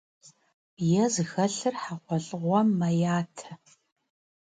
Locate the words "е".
1.01-1.03